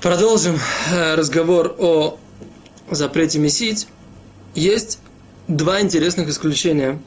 [0.00, 0.58] Продолжим
[0.90, 2.18] э, разговор о
[2.90, 3.86] запрете месить.
[4.54, 4.98] Есть
[5.46, 6.98] два интересных исключения,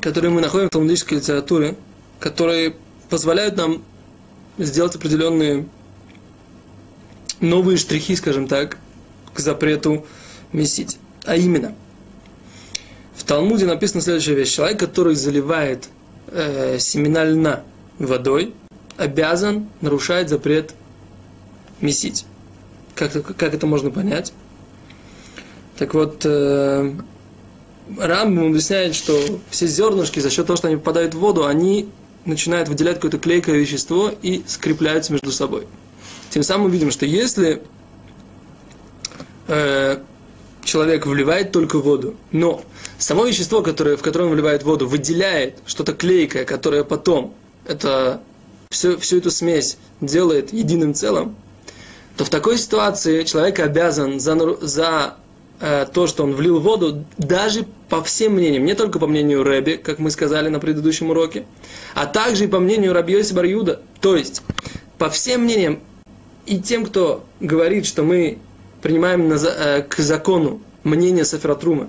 [0.00, 1.76] которые мы находим в талмудической литературе,
[2.18, 2.74] которые
[3.10, 3.84] позволяют нам
[4.56, 5.68] сделать определенные
[7.40, 8.78] новые штрихи, скажем так,
[9.34, 10.06] к запрету
[10.52, 10.96] месить.
[11.26, 11.74] А именно,
[13.14, 14.54] в Талмуде написана следующая вещь.
[14.54, 15.90] Человек, который заливает
[16.28, 17.62] э, семена льна
[17.98, 18.54] водой,
[18.96, 20.74] обязан нарушать запрет
[21.82, 22.24] месить.
[22.94, 24.32] Как, как это можно понять?
[25.78, 26.92] Так вот, э,
[27.98, 29.18] Рамбам объясняет, что
[29.50, 31.88] все зернышки, за счет того, что они попадают в воду, они
[32.24, 35.66] начинают выделять какое-то клейкое вещество и скрепляются между собой.
[36.30, 37.62] Тем самым мы видим, что если
[39.48, 39.98] э,
[40.64, 42.62] человек вливает только воду, но
[42.98, 47.34] само вещество, которое, в которое он вливает воду, выделяет что-то клейкое, которое потом
[47.66, 48.20] это,
[48.70, 51.34] всю, всю эту смесь делает единым целым,
[52.16, 55.16] то в такой ситуации человек обязан за, за
[55.60, 59.80] э, то, что он влил воду, даже по всем мнениям, не только по мнению Рэби,
[59.82, 61.44] как мы сказали на предыдущем уроке,
[61.94, 63.80] а также и по мнению Раби Йоси Барюда.
[64.00, 64.42] То есть,
[64.98, 65.80] по всем мнениям,
[66.46, 68.38] и тем, кто говорит, что мы
[68.82, 71.88] принимаем на, э, к закону мнение Сафератрума,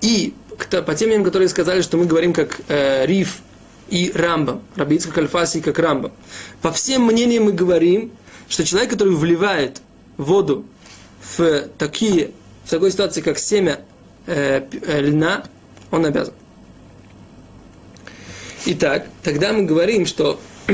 [0.00, 3.38] и к, по тем мнениям, которые сказали, что мы говорим как э, Риф
[3.88, 6.12] и Рамбам, Рабицка Кальфаси как Рамбам,
[6.60, 8.10] по всем мнениям мы говорим,
[8.48, 9.82] что человек, который вливает
[10.16, 10.64] воду
[11.36, 12.30] в такие,
[12.64, 13.80] в такой ситуации, как семя
[14.26, 15.44] э, э, льна,
[15.90, 16.34] он обязан.
[18.66, 20.40] Итак, тогда мы говорим, что...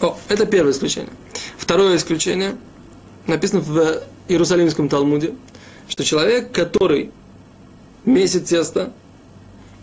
[0.00, 1.12] О, это первое исключение.
[1.56, 2.56] Второе исключение
[3.26, 5.34] написано в Иерусалимском Талмуде,
[5.88, 7.10] что человек, который
[8.04, 8.92] месит тесто,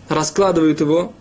[0.08, 1.12] раскладывает его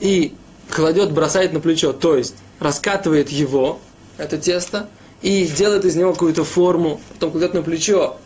[0.00, 0.34] и
[0.70, 3.80] кладет, бросает на плечо, то есть раскатывает его,
[4.18, 4.88] это тесто,
[5.20, 8.16] и делает из него какую-то форму, потом кладет на плечо,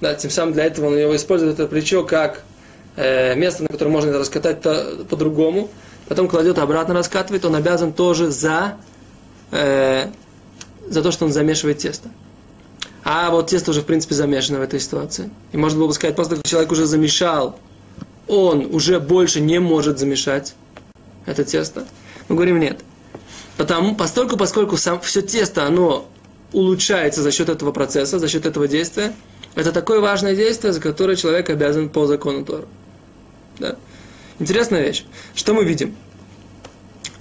[0.00, 2.42] да, тем самым для этого он его использует это плечо как
[2.96, 5.68] э, место, на котором можно это раскатать по-другому,
[6.08, 8.76] потом кладет обратно, раскатывает, он обязан тоже за,
[9.50, 10.06] э,
[10.88, 12.08] за то, что он замешивает тесто.
[13.02, 15.30] А вот тесто уже, в принципе, замешано в этой ситуации.
[15.52, 17.58] И можно было бы сказать, после того, как человек уже замешал,
[18.28, 20.54] он уже больше не может замешать
[21.26, 21.86] это тесто.
[22.28, 22.80] Мы говорим, нет.
[23.60, 26.08] Потому, постольку, поскольку сам, все тесто, оно
[26.54, 29.12] улучшается за счет этого процесса, за счет этого действия,
[29.54, 32.64] это такое важное действие, за которое человек обязан по закону Тора.
[33.58, 33.76] Да?
[34.38, 35.04] Интересная вещь.
[35.34, 35.94] Что мы видим?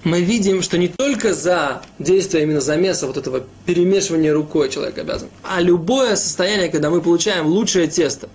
[0.05, 5.27] Мы видим, что не только за действие именно замеса, вот этого перемешивания рукой человек обязан,
[5.43, 8.29] а любое состояние, когда мы получаем лучшее тесто,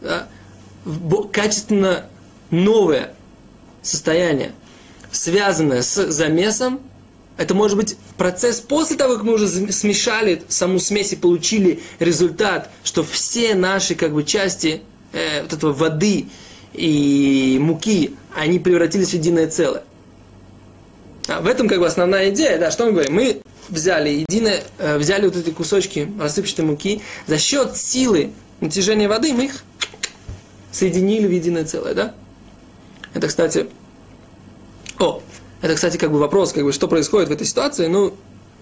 [0.00, 0.26] да,
[1.32, 2.06] качественно
[2.50, 3.14] новое
[3.80, 4.50] состояние,
[5.12, 6.80] связанное с замесом,
[7.38, 12.68] это может быть процесс после того, как мы уже смешали саму смесь и получили результат,
[12.82, 14.82] что все наши как бы части
[15.12, 16.26] э, вот этого воды
[16.74, 19.84] и муки, они превратились в единое целое.
[21.28, 23.14] А в этом как бы основная идея, да, что мы говорим?
[23.14, 29.32] Мы взяли единое, э, взяли вот эти кусочки рассыпчатой муки, за счет силы натяжения воды
[29.32, 29.62] мы их
[30.72, 32.14] соединили в единое целое, да?
[33.14, 33.68] Это, кстати,
[34.98, 35.22] о,
[35.60, 37.86] это, кстати, как бы вопрос, как бы, что происходит в этой ситуации.
[37.86, 38.14] Ну,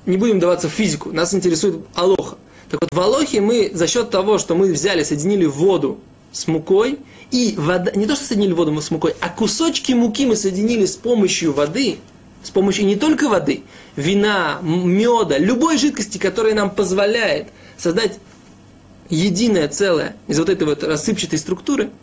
[0.06, 1.12] не будем даваться в физику.
[1.12, 2.36] Нас интересует алоха.
[2.70, 5.98] Так вот, в алохе мы за счет того, что мы взяли, соединили воду
[6.32, 6.98] с мукой,
[7.30, 10.96] и вода, не то, что соединили воду с мукой, а кусочки муки мы соединили с
[10.96, 11.98] помощью воды,
[12.42, 13.62] с помощью не только воды,
[13.94, 18.18] вина, меда, любой жидкости, которая нам позволяет создать
[19.08, 21.90] единое целое из вот этой вот рассыпчатой структуры–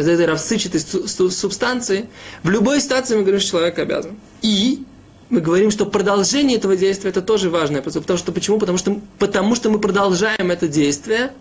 [0.00, 2.08] из этой рассыпчатой субстанции,
[2.42, 4.18] в любой ситуации мы говорим, что человек обязан.
[4.42, 4.84] И
[5.28, 7.82] мы говорим, что продолжение этого действия это тоже важное.
[7.82, 8.58] Потому что почему?
[8.58, 11.32] Потому что, потому что мы продолжаем это действие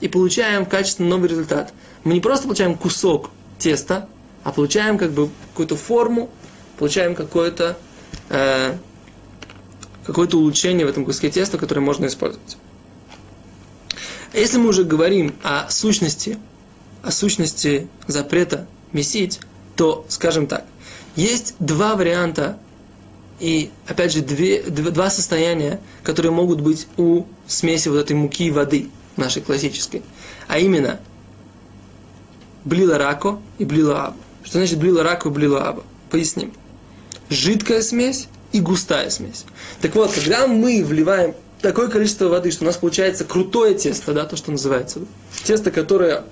[0.00, 1.72] и получаем качественно новый результат.
[2.04, 4.08] Мы не просто получаем кусок теста,
[4.42, 6.28] а получаем как бы какую-то форму,
[6.78, 7.78] получаем какое-то
[8.28, 8.76] э,
[10.04, 12.56] какое-то улучшение в этом куске теста, которое можно использовать.
[14.32, 16.38] Если мы уже говорим о сущности
[17.02, 19.40] о сущности запрета месить,
[19.74, 20.64] то, скажем так,
[21.14, 22.58] есть два варианта
[23.40, 28.50] и, опять же, две, два состояния, которые могут быть у смеси вот этой муки и
[28.50, 30.02] воды нашей классической.
[30.48, 31.00] А именно,
[32.64, 34.16] блила рако и блила аба.
[34.42, 35.84] Что значит блила рако и блила аба?
[36.10, 36.52] Поясним.
[37.28, 39.44] Жидкая смесь и густая смесь.
[39.80, 41.34] Так вот, когда мы вливаем
[41.66, 45.00] такое количество воды, что у нас получается крутое тесто, да, то, что называется.
[45.42, 46.22] Тесто, которое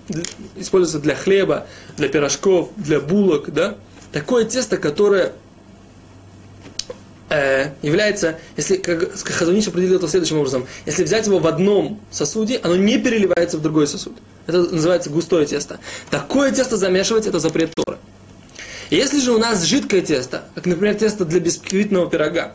[0.55, 1.67] используется для хлеба,
[1.97, 3.75] для пирожков, для булок, да.
[4.13, 5.33] Такое тесто, которое
[7.31, 12.61] э, является, если как Хазуниш определил это следующим образом, если взять его в одном сосуде,
[12.63, 14.15] оно не переливается в другой сосуд.
[14.47, 15.81] Это называется густое тесто.
[16.11, 17.99] Такое тесто замешивать это запрет Тора.
[18.89, 22.53] Если же у нас жидкое тесто, как, например, тесто для бисквитного пирога,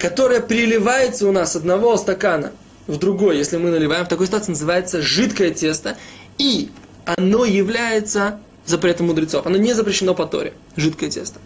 [0.00, 2.52] которое переливается у нас одного стакана
[2.86, 5.96] в другой, если мы наливаем, в такой ситуации называется жидкое тесто,
[6.38, 6.70] и
[7.04, 9.46] оно является запретом мудрецов.
[9.46, 11.38] Оно не запрещено по Торе, жидкое тесто.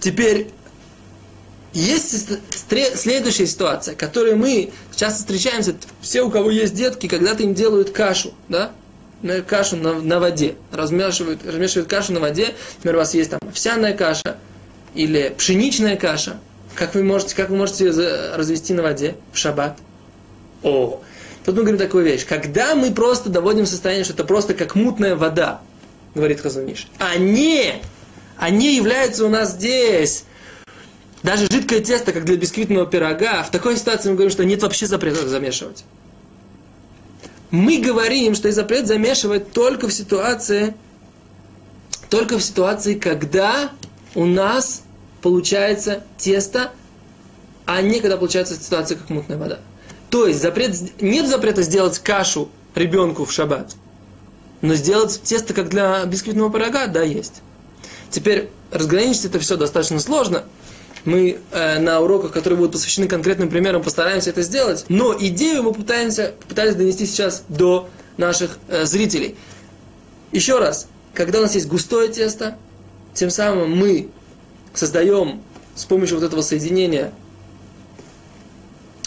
[0.00, 0.50] Теперь,
[1.72, 2.30] есть
[2.68, 8.34] следующая ситуация, которой мы часто встречаемся, все, у кого есть детки, когда-то им делают кашу,
[8.48, 8.72] да,
[9.46, 13.96] кашу на, на воде, размешивают, размешивают кашу на воде, например, у вас есть там овсяная
[13.96, 14.36] каша
[14.94, 16.40] или пшеничная каша,
[16.74, 19.78] как вы можете, как вы можете ее развести на воде в шаббат?
[20.62, 21.00] О,
[21.44, 22.24] тут мы говорим такую вещь.
[22.26, 25.60] Когда мы просто доводим состояние, что это просто как мутная вода,
[26.14, 27.74] говорит Хазуниш, они,
[28.36, 30.24] они являются у нас здесь
[31.22, 34.86] даже жидкое тесто, как для бисквитного пирога, в такой ситуации мы говорим, что нет вообще
[34.86, 35.84] запрета замешивать.
[37.50, 40.74] Мы говорим, что есть запрет замешивать только в ситуации,
[42.08, 43.70] только в ситуации, когда
[44.14, 44.82] у нас
[45.22, 46.72] получается тесто,
[47.64, 49.60] а не когда получается ситуация, как мутная вода.
[50.10, 53.74] То есть запрет, нет запрета сделать кашу ребенку в шаббат,
[54.60, 57.40] но сделать тесто, как для бисквитного пирога, да, есть.
[58.10, 60.44] Теперь разграничить это все достаточно сложно.
[61.04, 64.84] Мы э, на уроках, которые будут посвящены конкретным примерам, постараемся это сделать.
[64.88, 67.88] Но идею мы пытаемся, пытались донести сейчас до
[68.18, 69.36] наших э, зрителей.
[70.30, 72.56] Еще раз, когда у нас есть густое тесто,
[73.14, 74.10] тем самым мы
[74.74, 75.40] создаем
[75.74, 77.12] с помощью вот этого соединения,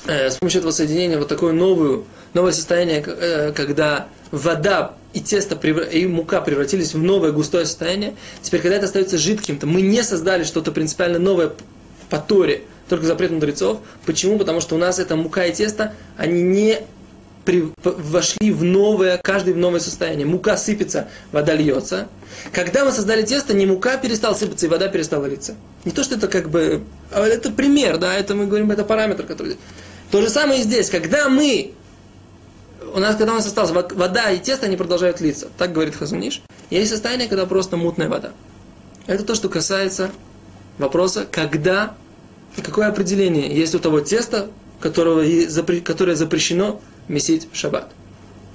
[0.07, 5.55] э, с помощью этого соединения вот такое новую, новое состояние, э, когда вода и тесто
[5.55, 8.15] и мука превратились в новое густое состояние.
[8.41, 11.53] Теперь, когда это остается жидким, то мы не создали что-то принципиально новое
[12.09, 13.79] по Торе, только запрет мудрецов.
[14.05, 14.37] Почему?
[14.37, 16.81] Потому что у нас это мука и тесто, они не
[17.45, 20.25] при, вошли в новое, каждый в новое состояние.
[20.25, 22.07] Мука сыпется, вода льется.
[22.51, 25.55] Когда мы создали тесто, не мука перестала сыпаться, и вода перестала литься.
[25.85, 26.83] Не то, что это как бы...
[27.11, 29.57] А это пример, да, это мы говорим, это параметр, который...
[30.11, 30.89] То же самое и здесь.
[30.89, 31.71] Когда мы...
[32.93, 35.47] У нас, когда у нас осталась вода и тесто, они продолжают литься.
[35.57, 36.41] Так говорит Хазуниш.
[36.69, 38.31] Есть состояние, когда просто мутная вода.
[39.07, 40.11] Это то, что касается
[40.77, 41.95] вопроса, когда
[42.57, 44.49] и какое определение есть у того теста,
[44.79, 45.23] которого,
[45.83, 47.91] которое запрещено месить в шаббат.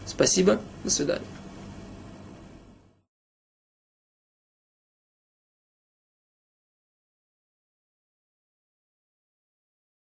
[0.07, 1.30] Спасибо, до свидания.